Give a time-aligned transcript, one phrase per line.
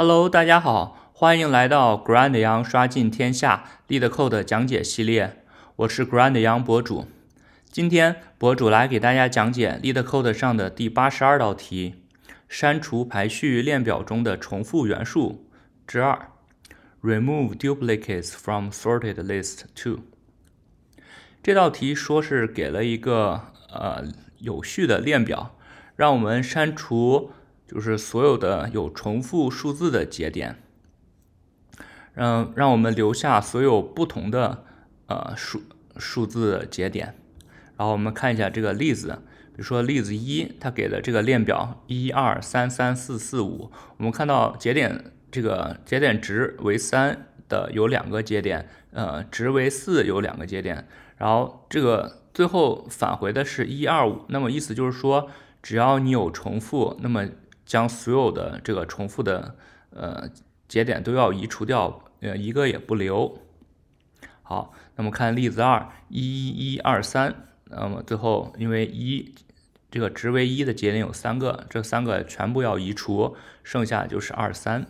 [0.00, 5.42] Hello，大家好，欢迎来到 Grand Young 刷尽天下 LeetCode 讲解系列，
[5.74, 7.08] 我是 Grand Young 博主。
[7.68, 11.96] 今天博主来给大家讲解 LeetCode 上的第八十二道题：
[12.48, 15.48] 删除排序链表中的重复元素
[15.84, 16.28] 之二。
[17.02, 19.98] Remove duplicates from sorted list two。
[21.42, 24.04] 这道题说是给了一个呃
[24.38, 25.56] 有序的链表，
[25.96, 27.32] 让我们删除。
[27.68, 30.56] 就是所有的有重复数字的节点，
[32.14, 34.64] 让让我们留下所有不同的
[35.06, 35.60] 呃数
[35.98, 37.14] 数字节点。
[37.76, 39.20] 然后我们看一下这个例子，
[39.52, 50.88] 比如说例子一，它给的这个链表一二三三四四五，我们看到节点这个节点值为三的有两个节点，呃，值为四有两个节点，
[51.18, 55.28] 然后这个最后返回的是一二五，那么意思就是说，
[55.62, 57.28] 只要你有重复，那么
[57.68, 59.54] 将所有的这个重复的
[59.90, 60.26] 呃
[60.66, 63.38] 节点都要移除掉，呃一个也不留。
[64.42, 67.34] 好，那么看例子二，一一一二三，
[67.66, 69.34] 那么最后因为一
[69.90, 74.86] 这个值为一的节点有三个，这三个全部要移除，剩下就是二三。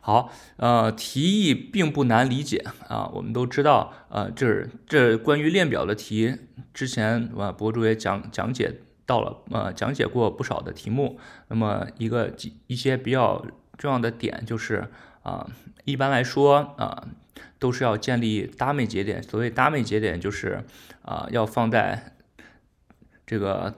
[0.00, 6.34] 好，呃，题意并不难理解啊，我们都知道，呃，这这关于链表的题，
[6.72, 8.80] 之前啊博主也讲讲解。
[9.08, 11.18] 到了，呃，讲解过不少的题目。
[11.48, 13.42] 那么一个几一些比较
[13.78, 14.86] 重要的点就是，
[15.22, 15.48] 啊，
[15.84, 17.08] 一般来说，啊，
[17.58, 19.22] 都是要建立搭妹节点。
[19.22, 20.62] 所谓搭妹节点，就是
[21.00, 22.12] 啊，要放在
[23.26, 23.74] 这个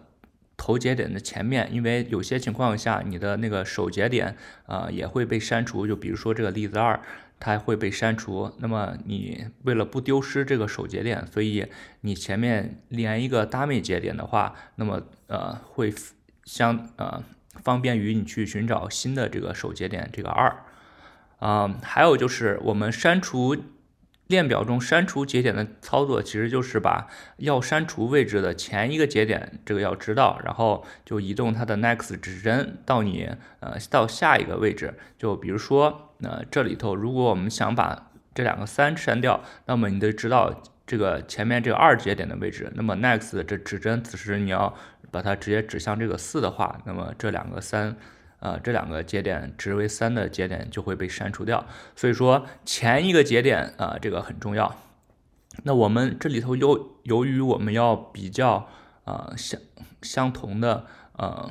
[0.56, 4.36] 头节点的前面，因为有些情况下，你的那个首节点
[4.66, 5.86] 啊也会被删除。
[5.86, 7.00] 就比如说这个例子二。
[7.40, 8.52] 它会被删除。
[8.58, 11.66] 那么你为了不丢失这个首节点，所以
[12.02, 15.92] 你前面连一个搭妹节点的话，那么呃会
[16.44, 17.24] 相呃
[17.64, 20.64] 方便于你去寻找新的这个首节点这个二。
[21.38, 23.56] 啊，还有就是我们删除
[24.30, 33.28] 链表中删除节点的操作，其实就是把要删除位置的前一个节点这个要知道，然后就移动它的 next 指针到你
[33.60, 34.94] 呃到下一个位置。
[35.18, 36.06] 就比如说。
[36.22, 42.70] 那这里头，如果我们想把这两个三删掉，那么你得知道这个前面这个二节点的位置。
[42.74, 44.76] 那么 next 这指针此时你要
[45.10, 47.96] 把它直接指向这个四的话，那么这两个三，
[48.40, 51.64] 呃，这两个节点值为三的节点就会被删除掉。
[51.94, 54.74] 所以说前一个节点啊，这个很重要。
[55.62, 58.68] 那我们这里头由由于我们要比较
[59.04, 59.60] 啊相
[60.02, 61.50] 相同的呃。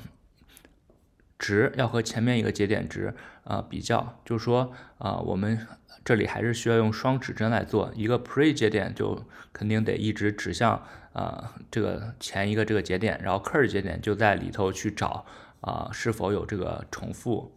[1.41, 5.65] 值要和前面一个节点值啊比较，就是说啊，我们
[6.03, 7.93] 这里还是需要用双指针来做。
[7.95, 9.23] 一个 pre 节点就
[9.53, 15.25] 肯定得一直指向啊这个前一个这个节点，然后 cur 节点就在里头去找
[15.61, 17.51] 啊是否有这个重复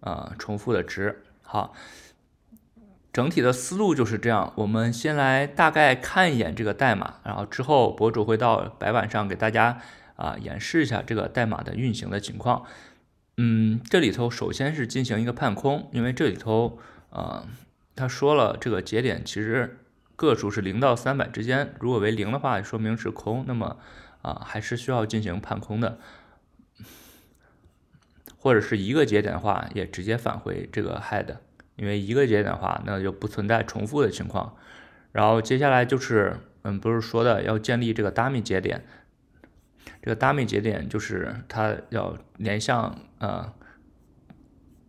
[0.00, 1.22] 啊重复的值。
[1.42, 1.74] 好，
[3.12, 4.52] 整体的思路就是这样。
[4.56, 9.80] 我们先来大概看一眼这个代码，然后之后博主会到白板上给大家
[10.16, 12.64] 啊演示一下这个代码的运行的情况。
[13.36, 16.78] 嗯，这里头首先是进行一个判空，因为这里头，
[17.10, 17.46] 呃，
[17.96, 19.80] 他说了这个节点其实
[20.16, 23.76] 个数是零到三百之间，如果为零的话，说明是空，那么
[24.22, 25.98] 啊还是需要进行判空的，
[28.44, 31.24] 或者是一个节点的话，也直接返回这个 head，
[31.76, 34.54] 因为一个节点的话，那就不存在重复的情况。
[35.12, 38.84] 然后接下来就是，嗯，不是说的要建立这个 dummy 节点。
[40.02, 43.50] 这个 dummy 节点就是它要连向呃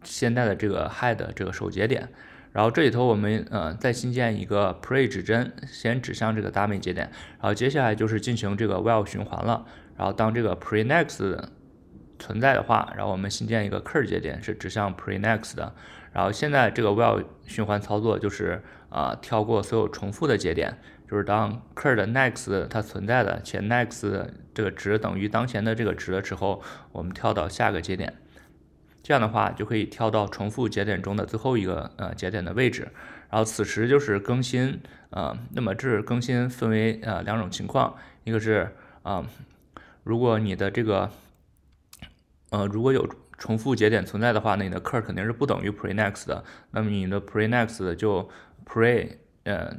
[0.04, 2.10] 现在的这个 head 这个首节点，
[2.52, 9.66] 然后这里头我们呃再新建一个 pre 指针，先指向这个 dummy 节点，然后接下来就是进行这个 while 循环了，
[9.96, 11.42] 然后当这个 pre next
[12.20, 15.74] 存在的话，然后我们新建一个 cur 节点是指向 pre next 的，
[16.12, 20.78] 然后现在这个 while 循环操作就是啊跳过所有重复的节点。
[21.08, 28.12] 就是当 cur 的 next 它存在的且 next 这个值等于当前的这个值的时候，我们跳到下个节点，
[29.04, 32.88] 这样的话就可以跳到重复节点中的最后一个呃节点的位置。
[33.30, 34.80] 然后此时就是更新，
[35.12, 39.24] 呃，那么这更新分为呃两种情况，一个是啊，
[40.04, 41.12] 如果你的这个
[42.50, 43.08] 呃如果有
[43.38, 48.30] 重复节点存在的话，那你的 cur 肯定是不等于 pre next 的，那么你的 pre next 就
[48.66, 49.76] pre 呃。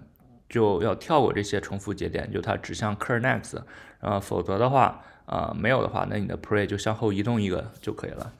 [0.48, 3.60] 就要跳过这些重复节点，就它指向 cur next，
[3.98, 8.32] 呃，否则的话，啊，没有的话，那你的 pre 就向后移动一个就可以了。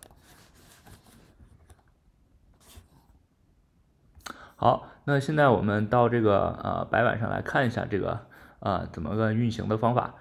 [4.55, 8.25] 好，那现在我们到这个呃白板上来看一下这个
[8.61, 10.15] 呃怎么个运行的方法。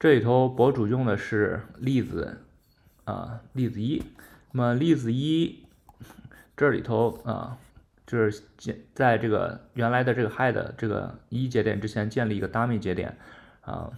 [0.00, 2.46] 这里头博主用的是例子
[3.08, 4.02] 啊例子一，
[4.52, 5.64] 那么例子一
[6.54, 7.56] 这里头啊，
[8.06, 13.16] 就是建在这个原来的这个 head 这个一节点之前建立一个 dummy 节点
[13.62, 13.90] 啊，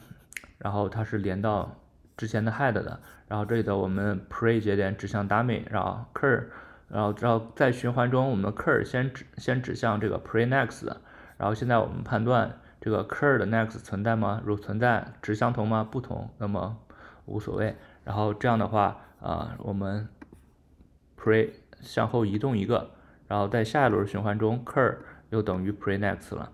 [0.58, 1.76] 然后它是连到
[2.16, 6.44] 之前的 head 的，然后这里的我们 pre 节点指向 dummy，然后 cur，
[6.88, 10.86] 然后然后在循环中我们的 cur 先指先指向这个 pre next，
[11.36, 14.40] 然后现在我们判断这个 cur 的 next 存在吗？
[14.44, 15.82] 如存在，值相同吗？
[15.90, 16.76] 不同，那么
[17.24, 17.74] 无所谓。
[18.04, 20.08] 然后这样的话啊，我们
[21.18, 21.50] pre
[21.80, 22.90] 向后移动一个，
[23.28, 24.96] 然后在下一轮循环中，cur
[25.30, 26.50] 又等于 pre next 了，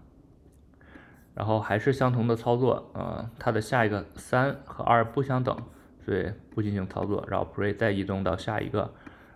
[1.34, 5.56] 然后还是相同的操作，呃，它的下一个三和二不相等，
[6.04, 8.93] 所以不进行操作，然后 pre 再移动到下一个，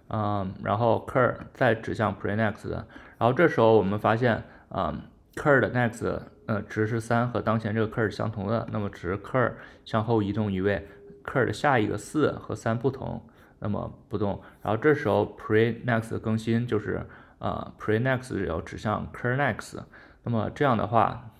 [0.09, 5.03] 嗯，然后 cur 再指向 pre next，然后这时候我们发现，嗯
[5.35, 9.53] ，cur 的 next 呃值是三和当前这个 cur 是相同的，那么值 cur
[9.85, 10.89] 向后移动一位
[11.31, 13.25] ，cur 的下一个四和三不同。
[13.62, 17.06] 那么不动，然后这时候 pre next 更新就是
[17.41, 19.79] 呃 pre next 要指向 cur next，
[20.23, 21.31] 那么这样的话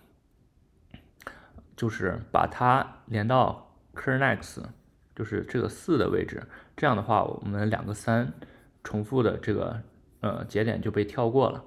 [1.75, 4.63] 就是把它连到 cur next，
[5.17, 6.43] 就是这个四的位置，
[6.77, 8.31] 这样的话我们两个三
[8.85, 9.81] 重复的这个
[10.21, 11.65] 呃节点就被跳过了。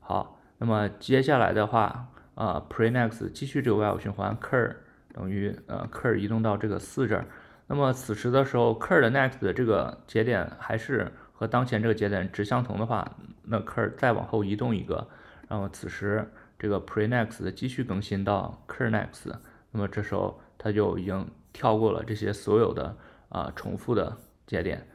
[0.00, 4.76] 好，那么接下来的话啊 pre next 继续这个 while 循环，cur
[5.14, 7.24] 等于呃 cur 移动到这个四这儿。
[7.68, 15.08] 那么此时的时候，cur next 的这个节点还是和当前这个节点值相同的话，那 cur 再往后移动一个，
[15.48, 19.36] 然后此时这个 pre next 继续更新到 cur next，
[19.72, 22.96] 那么这时候它就已经跳过了这些所有的
[23.30, 24.16] 啊重复的
[24.46, 24.86] 节点，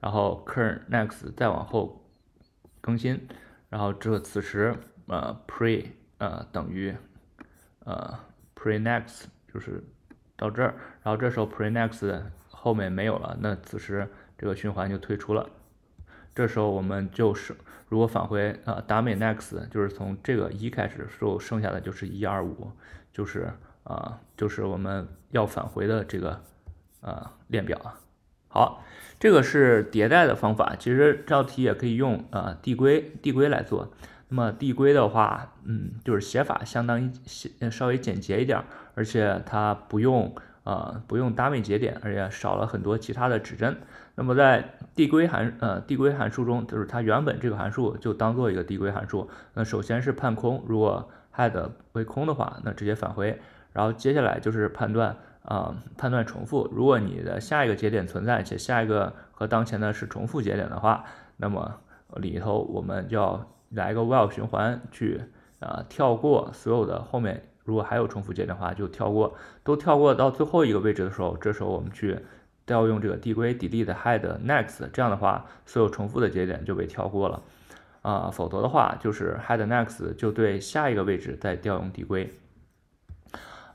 [0.00, 2.04] 然后 cur next 再往后
[2.80, 3.28] 更新，
[3.68, 4.76] 然后这此时
[5.06, 5.86] 呃 pre
[6.18, 6.92] 呃等于
[7.84, 8.18] 呃
[8.56, 9.84] pre next 就是。
[10.40, 14.08] 到这儿，然后这时候 pre next 后面没有了，那此时
[14.38, 15.46] 这个循环就退出了。
[16.34, 17.54] 这时候我们就是
[17.90, 22.70] 如果返回啊 dummy next，就是从这个一开始，就剩下的就是一二五，
[23.12, 23.52] 就是
[23.84, 26.40] 啊就是我们要返回的这个
[27.02, 28.00] 啊链表啊。
[28.48, 28.82] 好，
[29.18, 33.92] 这个是迭代的方法，其实这道题也可以用啊递归递归来做。
[34.32, 38.62] 那么递归的话，嗯，就是写法相当于写稍微简洁一点，
[38.94, 40.32] 而且它不用
[40.62, 43.76] 呃不用单位节点，而且少了很多其他的指针。
[44.14, 49.28] 那么在递归函呃递归函数中，就是它原本这个函数就当做一个递归函数。
[49.54, 53.36] 那首先是判空，如果 head 为空的话，那直接返回。
[53.72, 61.04] 然后接下来就是判断啊判断重复，如果你的下一个节点存在且下一个和当前的是重复节点的话，
[61.36, 61.80] 那么
[62.14, 63.44] 里头我们就要。
[63.70, 65.20] 来一个 while 循环去
[65.58, 72.18] 啊跳过所有的后面，如果还有重复节点的话就跳过，都跳过到最后一个位置的时候，这时候我们去
[72.66, 77.42] 调用这个递归 delete head next，这样的话所有重复的节点就被跳过了
[78.02, 82.32] 啊，否则的话就是 head next 就对下一个位置再调用递归。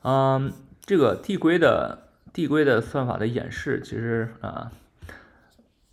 [0.02, 0.52] 嗯，
[0.82, 4.72] 这个递归的递归的算法的演示其实啊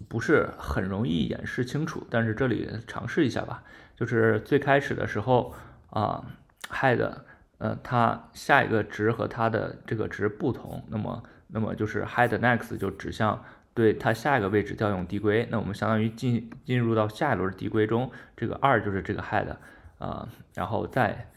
[0.08, 3.62] 不是很容易演示清楚，但是这里尝试一下吧。
[3.96, 5.54] 就是最开始的时候
[5.90, 6.24] 啊
[6.70, 7.12] ，head，
[7.58, 13.44] 呃，它下一个值和它的这个值不同，那么，那么就是 head next 就指向
[13.74, 19.56] 对它下一个位置调用递归，那我们相当于进进入到下一轮递归中，这个二就是这个 head，
[19.98, 21.30] 啊，然后再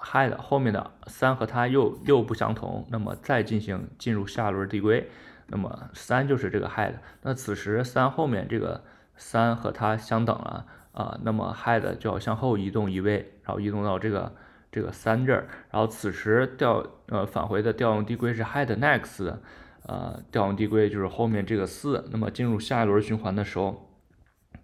[0.00, 5.10] head 后面的三和它又又不相同，那么再进行进入下一轮递归，
[5.48, 8.82] 那么三就是这个 head，那此时三后面这个
[9.16, 10.66] 三和它相等了。
[10.96, 14.34] 啊，那么 head 就要向后移动一位，然后移动到这个
[14.72, 19.36] 这个三这儿，然后此时调呃返回的调用递归是 head next，
[19.82, 23.90] 呃调用递归就是后面这个四，那么进入下一轮循环的时候，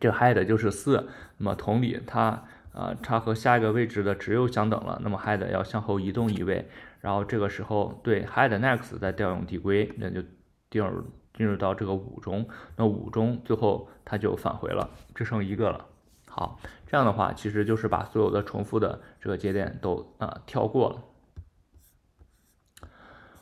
[0.00, 6.66] 这 head 就是四，那么同理它啊它和下一个位置的值又相等了，那么 head 要向后移动一位，
[7.02, 10.22] 然后这个时候对 head next 再调用递归，那就
[10.70, 15.88] 进入进入到这个五中，那五中最后它就返回了，只剩一个了。
[16.34, 20.96] 好，这样的话其实就是把所有的重复的这个节点都啊跳过了。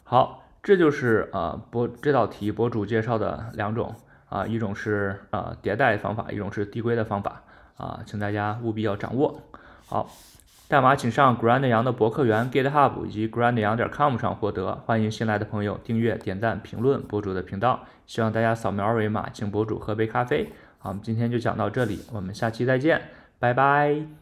[0.02, 3.94] 好，这就是啊博这道题博主介绍的两种
[4.28, 7.44] 啊，一种是啊迭代方法，一种是递归的方法
[7.76, 9.40] 啊，请大家务必要掌握。
[9.86, 10.10] 好，
[10.66, 14.74] 代码请上 Grand 杨的博客园 GitHub 以及 Grand 杨点 com 上获得。
[14.84, 17.86] 欢迎新来的朋友订阅、点赞、评论博主的频道。
[18.08, 20.52] 希望大家扫描二维码，请博主喝杯咖啡。
[20.82, 23.00] 好，我们今天就讲到这里，我们下期再见，
[23.38, 24.19] 拜拜。